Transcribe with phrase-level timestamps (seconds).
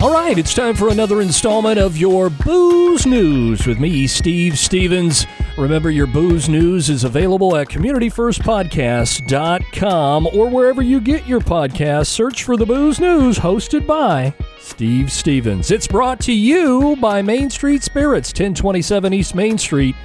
[0.00, 5.26] All right, it's time for another installment of your Booze News with me, Steve Stevens.
[5.56, 12.06] Remember, your Booze News is available at CommunityFirstPodcast.com or wherever you get your podcasts.
[12.06, 15.72] Search for the Booze News, hosted by Steve Stevens.
[15.72, 19.96] It's brought to you by Main Street Spirits, 1027 East Main Street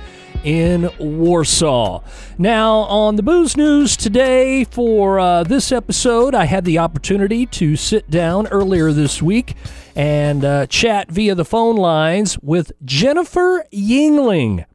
[0.43, 2.01] in Warsaw.
[2.39, 7.75] Now, on the Booze News today for uh, this episode, I had the opportunity to
[7.75, 9.55] sit down earlier this week
[9.95, 14.65] and uh, chat via the phone lines with Jennifer Yuengling.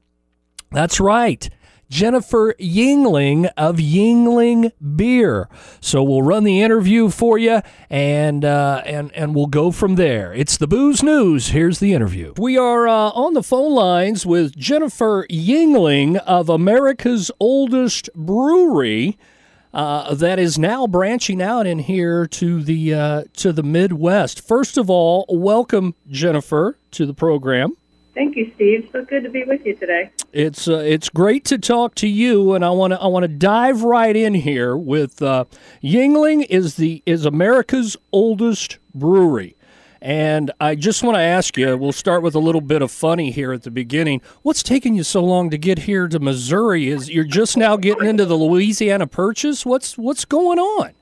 [0.70, 1.48] That's right.
[1.90, 5.48] Jennifer Yuengling of Yuengling Beer.
[5.80, 10.34] So we'll run the interview for you, and uh, and and we'll go from there.
[10.34, 11.48] It's the Booze News.
[11.48, 12.34] Here's the interview.
[12.36, 19.16] We are uh, on the phone lines with Jennifer Yuengling of America's oldest brewery.
[19.72, 24.40] Uh, that is now branching out in here to the uh, to the Midwest.
[24.40, 27.76] First of all, welcome Jennifer to the program.
[28.14, 28.88] Thank you, Steve.
[28.92, 30.10] So good to be with you today.
[30.32, 33.28] It's uh, it's great to talk to you, and I want to I want to
[33.28, 35.44] dive right in here with uh,
[35.84, 39.54] Yuengling is the is America's oldest brewery.
[40.00, 43.30] And I just want to ask you, we'll start with a little bit of funny
[43.30, 44.20] here at the beginning.
[44.42, 46.88] What's taking you so long to get here to Missouri?
[46.88, 49.66] Is you're just now getting into the Louisiana Purchase?
[49.66, 50.92] What's what's going on?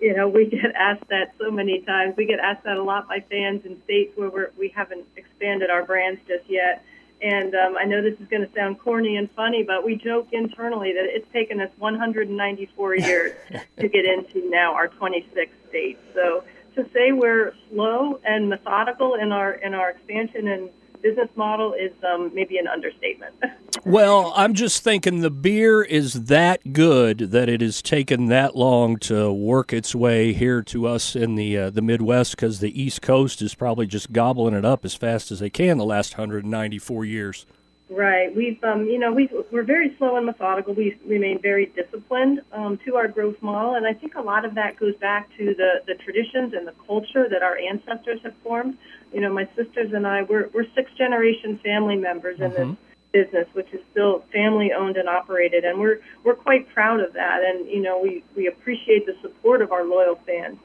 [0.00, 2.14] You know, we get asked that so many times.
[2.16, 5.70] We get asked that a lot by fans in states where we're, we haven't expanded
[5.70, 6.84] our brands just yet.
[7.22, 10.26] And um, I know this is going to sound corny and funny, but we joke
[10.32, 13.32] internally that it's taken us 194 years
[13.78, 16.00] to get into now our 26 states.
[16.14, 16.42] So
[16.74, 20.70] to say we're slow and methodical in our in our expansion and
[21.02, 23.34] business model is um, maybe an understatement.
[23.84, 28.96] well, I'm just thinking the beer is that good that it has taken that long
[28.98, 33.02] to work its way here to us in the uh, the Midwest because the East
[33.02, 37.04] Coast is probably just gobbling it up as fast as they can the last 194
[37.04, 37.46] years.
[37.92, 38.34] Right.
[38.34, 40.72] We've, um, you know, we we're very slow and methodical.
[40.72, 44.54] We remain very disciplined um, to our growth model, and I think a lot of
[44.54, 48.78] that goes back to the the traditions and the culture that our ancestors have formed.
[49.12, 52.70] You know, my sisters and I, we're we're six generation family members in mm-hmm.
[53.12, 57.12] this business, which is still family owned and operated, and we're we're quite proud of
[57.12, 57.40] that.
[57.44, 60.56] And you know, we we appreciate the support of our loyal fans,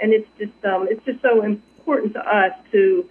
[0.00, 3.08] and it's just um, it's just so important to us to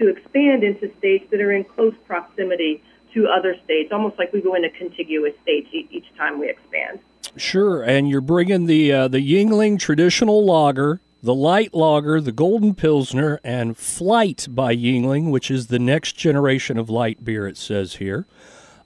[0.00, 2.82] to expand into states that are in close proximity
[3.14, 7.00] to other states, almost like we go into contiguous states each time we expand.
[7.36, 12.74] Sure, and you're bringing the uh, the Yuengling traditional lager, the light lager, the Golden
[12.74, 17.46] Pilsner, and Flight by Yuengling, which is the next generation of light beer.
[17.46, 18.26] It says here.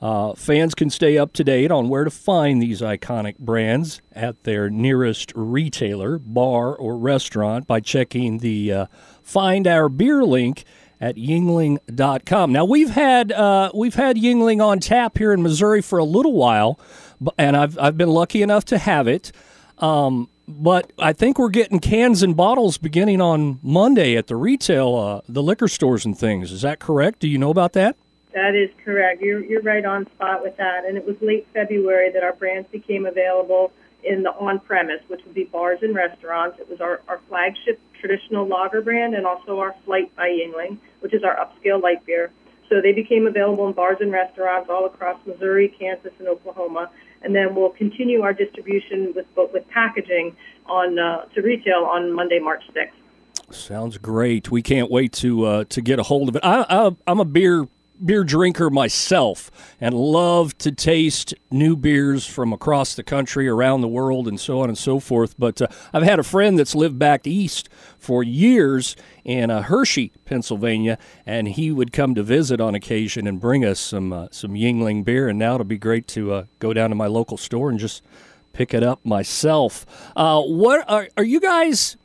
[0.01, 4.45] Uh, fans can stay up to date on where to find these iconic brands at
[4.45, 8.87] their nearest retailer, bar, or restaurant by checking the uh,
[9.23, 10.65] Find Our Beer link
[11.01, 12.53] at yuengling.com.
[12.53, 16.33] Now we've had uh, we've had Yuengling on tap here in Missouri for a little
[16.33, 16.79] while,
[17.39, 19.33] and I've I've been lucky enough to have it.
[19.79, 24.95] Um, but I think we're getting cans and bottles beginning on Monday at the retail,
[24.95, 26.53] uh, the liquor stores and things.
[26.53, 27.19] Is that correct?
[27.19, 27.97] Do you know about that?
[28.33, 29.23] That is correct.
[29.23, 30.85] You're you're right on spot with that.
[30.85, 33.73] And it was late February that our brands became available
[34.05, 36.59] in the on premise, which would be bars and restaurants.
[36.61, 41.15] It was our, our flagship traditional lager brand and also our Flight by Yuengling, which
[41.15, 42.31] is our upscale light beer.
[42.69, 46.91] So they became available in bars and restaurants all across Missouri, Kansas, and Oklahoma.
[47.23, 50.37] And then we'll continue our distribution with with packaging
[50.67, 53.55] on uh, to retail on Monday, March 6th.
[53.55, 54.51] Sounds great.
[54.51, 56.45] We can't wait to uh, to get a hold of it.
[56.45, 57.69] I, I, I'm a beer
[58.05, 63.89] beer drinker myself and love to taste new beers from across the country, around the
[63.89, 65.35] world, and so on and so forth.
[65.39, 67.69] But uh, I've had a friend that's lived back east
[67.99, 73.41] for years in uh, Hershey, Pennsylvania, and he would come to visit on occasion and
[73.41, 75.29] bring us some uh, some Yuengling beer.
[75.29, 78.03] And now it'll be great to uh, go down to my local store and just
[78.53, 79.85] pick it up myself.
[80.17, 81.97] Uh, what are, are you guys?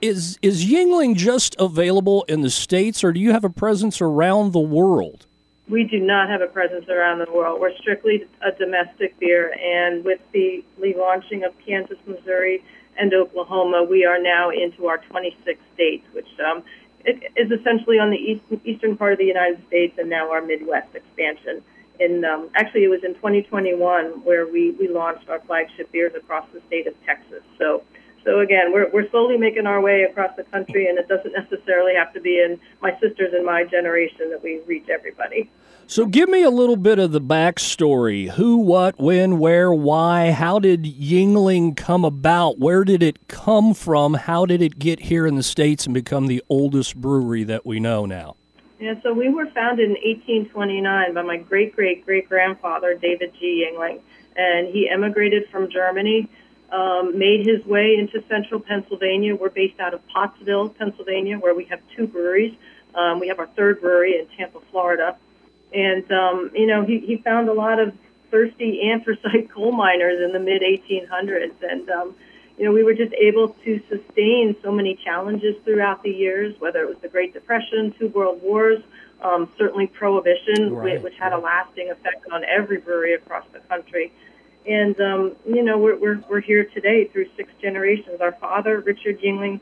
[0.00, 4.52] Is is Yuengling just available in the states, or do you have a presence around
[4.52, 5.26] the world?
[5.68, 7.60] We do not have a presence around the world.
[7.60, 12.64] We're strictly a domestic beer, and with the relaunching of Kansas, Missouri,
[12.96, 16.62] and Oklahoma, we are now into our 26 states, which um,
[17.04, 20.94] is essentially on the east, eastern part of the United States, and now our Midwest
[20.94, 21.62] expansion.
[22.00, 26.48] In um, actually, it was in 2021 where we we launched our flagship beers across
[26.54, 27.42] the state of Texas.
[27.58, 27.82] So
[28.24, 31.94] So again, we're we're slowly making our way across the country, and it doesn't necessarily
[31.94, 35.50] have to be in my sisters and my generation that we reach everybody.
[35.86, 40.30] So, give me a little bit of the backstory who, what, when, where, why.
[40.30, 42.58] How did Yuengling come about?
[42.58, 44.14] Where did it come from?
[44.14, 47.80] How did it get here in the States and become the oldest brewery that we
[47.80, 48.36] know now?
[48.80, 53.66] Yeah, so we were founded in 1829 by my great great great grandfather, David G.
[53.66, 54.00] Yuengling,
[54.36, 56.30] and he emigrated from Germany.
[56.74, 59.36] Um, made his way into central Pennsylvania.
[59.36, 62.52] We're based out of Pottsville, Pennsylvania, where we have two breweries.
[62.96, 65.16] Um, we have our third brewery in Tampa, Florida.
[65.72, 67.94] And, um, you know, he, he found a lot of
[68.30, 71.54] thirsty anthracite coal miners in the mid 1800s.
[71.62, 72.16] And, um,
[72.58, 76.82] you know, we were just able to sustain so many challenges throughout the years, whether
[76.82, 78.82] it was the Great Depression, two world wars,
[79.22, 81.02] um, certainly prohibition, right.
[81.02, 84.12] which had a lasting effect on every brewery across the country.
[84.66, 88.20] And, um, you know, we're, we're, we're here today through six generations.
[88.20, 89.60] Our father, Richard Yuengling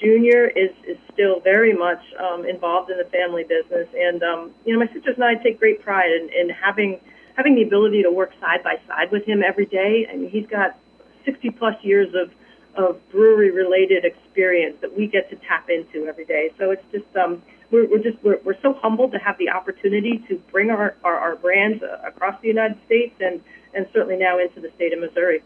[0.00, 0.50] Jr.
[0.54, 4.78] is is still very much um, involved in the family business, and um, you know
[4.78, 7.00] my sisters and I take great pride in, in having
[7.36, 10.06] having the ability to work side by side with him every day.
[10.10, 10.78] I mean, he's got
[11.24, 12.30] 60 plus years of
[12.76, 16.50] of brewery related experience that we get to tap into every day.
[16.58, 17.40] So it's just um,
[17.74, 21.18] we're, we're just we're, we're so humbled to have the opportunity to bring our our,
[21.18, 23.42] our brands uh, across the United States and
[23.74, 25.42] and certainly now into the state of Missouri.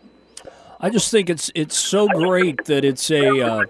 [0.79, 3.65] I just think it's it's so great that it's a uh,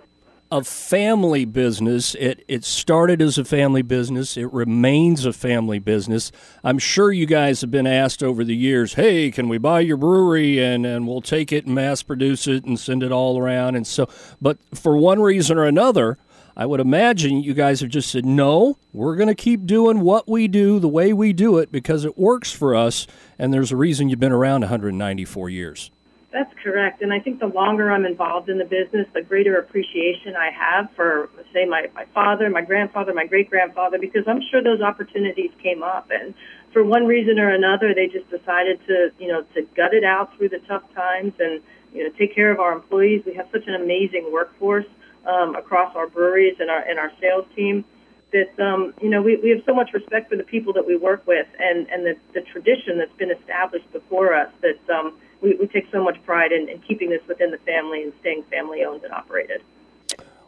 [0.50, 2.16] a family business.
[2.16, 4.36] It it started as a family business.
[4.36, 6.32] It remains a family business.
[6.64, 9.96] I'm sure you guys have been asked over the years, "Hey, can we buy your
[9.96, 13.76] brewery and and we'll take it and mass produce it and send it all around?"
[13.76, 14.08] And so,
[14.40, 16.18] but for one reason or another,
[16.60, 20.28] I would imagine you guys have just said, "No, we're going to keep doing what
[20.28, 23.06] we do the way we do it because it works for us."
[23.38, 25.92] And there's a reason you've been around 194 years.
[26.32, 27.00] That's correct.
[27.00, 30.90] And I think the longer I'm involved in the business, the greater appreciation I have
[30.94, 35.50] for, say, my, my father, my grandfather, my great grandfather, because I'm sure those opportunities
[35.62, 36.10] came up.
[36.10, 36.34] And
[36.72, 40.36] for one reason or another, they just decided to, you know, to gut it out
[40.36, 41.62] through the tough times and,
[41.94, 43.22] you know, take care of our employees.
[43.24, 44.86] We have such an amazing workforce
[45.28, 47.84] um, across our breweries and our, and our sales team
[48.32, 50.96] that um, you know we, we have so much respect for the people that we
[50.96, 55.54] work with and and the, the tradition that's been established before us that um, we,
[55.54, 58.84] we take so much pride in, in keeping this within the family and staying family
[58.84, 59.62] owned and operated.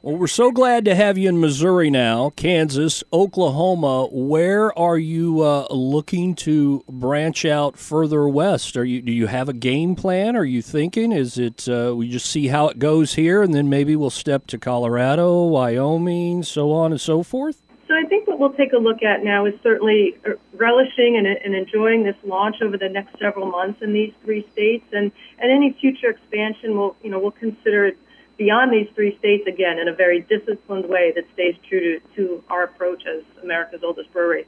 [0.02, 4.06] Well, we're so glad to have you in Missouri now, Kansas, Oklahoma.
[4.10, 8.78] Where are you uh, looking to branch out further west?
[8.78, 10.36] Are you do you have a game plan?
[10.36, 11.12] Are you thinking?
[11.12, 14.46] Is it uh, we just see how it goes here, and then maybe we'll step
[14.46, 17.60] to Colorado, Wyoming, so on and so forth?
[17.86, 21.26] So I think what we'll take a look at now is certainly uh, relishing and,
[21.26, 25.52] and enjoying this launch over the next several months in these three states, and, and
[25.52, 27.98] any future expansion we'll you know we'll consider it
[28.40, 32.44] beyond these three states again in a very disciplined way that stays true to, to
[32.48, 34.46] our approach as America's oldest brewery.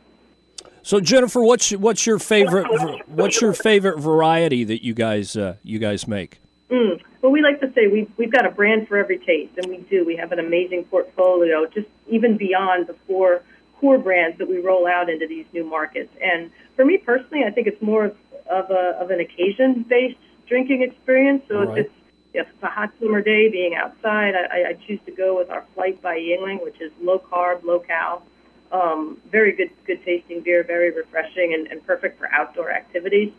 [0.81, 2.67] So Jennifer, what's what's your favorite
[3.07, 6.41] what's your favorite variety that you guys uh, you guys make?
[6.71, 7.03] Mm.
[7.21, 9.79] Well, we like to say we've, we've got a brand for every taste, and we
[9.91, 10.07] do.
[10.07, 13.43] We have an amazing portfolio, just even beyond the four
[13.79, 16.09] core brands that we roll out into these new markets.
[16.23, 18.17] And for me personally, I think it's more of,
[18.51, 20.19] of, a, of an occasion based
[20.49, 21.43] drinking experience.
[21.47, 21.79] So right.
[21.79, 21.95] it's,
[22.35, 25.65] if it's a hot summer day being outside, I, I choose to go with our
[25.75, 28.23] Flight by Yuengling, which is low carb, low cal.
[28.71, 33.33] Um, very good, good tasting beer, very refreshing, and, and perfect for outdoor activities.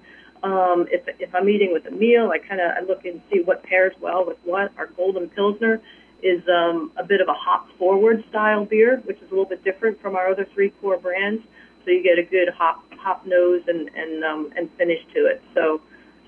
[0.43, 3.41] Um, if, if I'm eating with a meal, I kind of I look and see
[3.41, 4.71] what pairs well with what.
[4.77, 5.81] Our Golden Pilsner
[6.21, 9.63] is um, a bit of a hop forward style beer, which is a little bit
[9.63, 11.43] different from our other three core brands.
[11.83, 15.41] So you get a good hop hop nose and and um, and finish to it.
[15.55, 15.81] So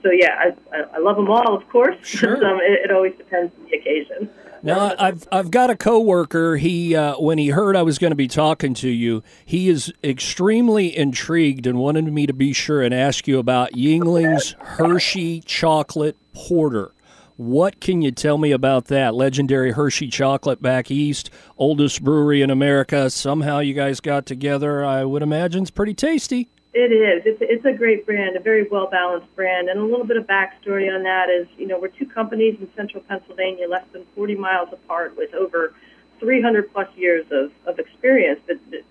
[0.06, 1.98] so yeah, I, I love them all, of course.
[2.04, 2.36] Sure.
[2.46, 4.30] um, it, it always depends on the occasion.
[4.62, 6.58] Now, I've I've got a coworker.
[6.58, 9.92] He uh, when he heard I was going to be talking to you, he is
[10.04, 16.18] extremely intrigued and wanted me to be sure and ask you about Yuengling's Hershey Chocolate
[16.34, 16.94] Porter.
[17.38, 19.14] What can you tell me about that?
[19.14, 23.10] Legendary Hershey chocolate back east, oldest brewery in America.
[23.10, 24.86] Somehow you guys got together.
[24.86, 26.50] I would imagine it's pretty tasty.
[26.78, 27.24] It is.
[27.26, 29.70] It's, it's a great brand, a very well balanced brand.
[29.70, 32.70] And a little bit of backstory on that is, you know, we're two companies in
[32.76, 35.74] central Pennsylvania, less than 40 miles apart, with over
[36.20, 38.42] 300 plus years of, of experience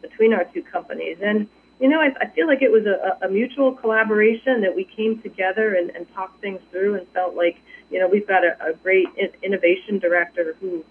[0.00, 1.18] between our two companies.
[1.22, 1.46] And,
[1.78, 5.20] you know, I, I feel like it was a, a mutual collaboration that we came
[5.20, 7.58] together and, and talked things through and felt like,
[7.90, 9.08] you know, we've got a, a great
[9.42, 10.82] innovation director who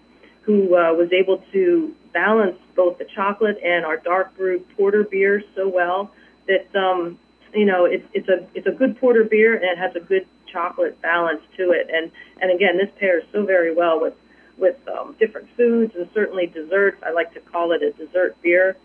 [0.42, 5.42] who uh, was able to balance both the chocolate and our dark brew porter beer
[5.56, 6.12] so well
[6.46, 7.18] that um,
[7.52, 10.26] you know it's it's a it's a good porter beer and it has a good
[10.46, 11.88] chocolate balance to it.
[11.92, 12.10] And
[12.40, 14.14] and again, this pairs so very well with
[14.56, 17.02] with um, different foods and certainly desserts.
[17.04, 18.76] I like to call it a dessert beer.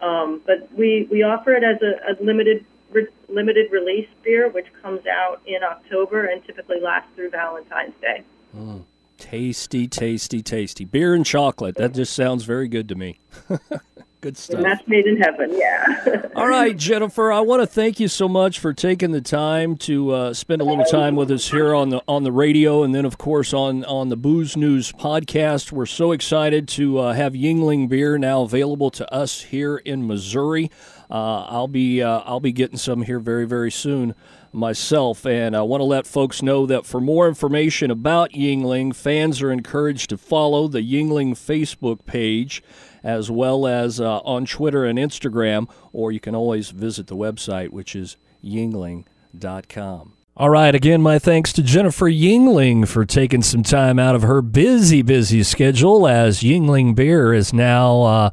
[0.00, 4.66] Um, but we, we offer it as a, a limited re- limited release beer, which
[4.82, 8.22] comes out in October and typically lasts through Valentine's Day.
[8.56, 8.84] Mm,
[9.18, 11.76] tasty, tasty, tasty beer and chocolate.
[11.76, 13.18] That just sounds very good to me.
[14.20, 14.56] Good stuff.
[14.56, 16.22] And that's made in heaven, yeah.
[16.36, 20.10] All right, Jennifer, I want to thank you so much for taking the time to
[20.10, 23.04] uh, spend a little time with us here on the on the radio, and then
[23.04, 25.70] of course on on the Booze News podcast.
[25.70, 30.70] We're so excited to uh, have Yuengling beer now available to us here in Missouri.
[31.10, 34.14] Uh, I'll be uh, I'll be getting some here very very soon
[34.56, 35.24] myself.
[35.26, 39.52] And I want to let folks know that for more information about Yuengling, fans are
[39.52, 42.62] encouraged to follow the Yuengling Facebook page
[43.04, 47.70] as well as uh, on Twitter and Instagram, or you can always visit the website,
[47.70, 50.14] which is yuengling.com.
[50.36, 54.42] All right, again, my thanks to Jennifer Yuengling for taking some time out of her
[54.42, 58.02] busy, busy schedule as Yuengling Beer is now.
[58.02, 58.30] Uh,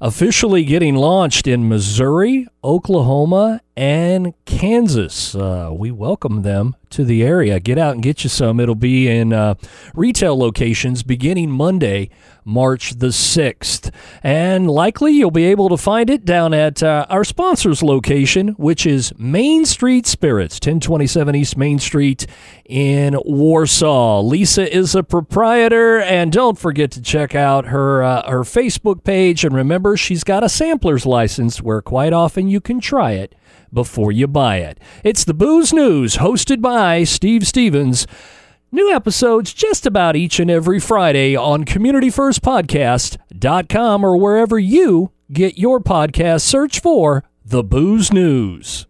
[0.00, 5.34] officially getting launched in Missouri, Oklahoma, and Kansas.
[5.34, 7.60] Uh, we welcome them to the area.
[7.60, 8.58] Get out and get you some.
[8.58, 9.56] It'll be in uh,
[9.94, 12.08] retail locations beginning Monday,
[12.42, 13.92] March the 6th.
[14.22, 18.86] And likely you'll be able to find it down at uh, our sponsor's location, which
[18.86, 22.26] is Main Street Spirits, 1027 East Main Street
[22.64, 24.22] in Warsaw.
[24.22, 29.44] Lisa is a proprietor, and don't forget to check out her, uh, her Facebook page.
[29.44, 33.34] And remember, she's got a sampler's license where quite often you can try it
[33.76, 34.80] before you buy it.
[35.04, 38.08] It's the Booze News, hosted by Steve Stevens.
[38.72, 45.78] New episodes just about each and every Friday on CommunityFirstPodcast.com or wherever you get your
[45.78, 46.40] podcast.
[46.40, 48.86] Search for The Booze News.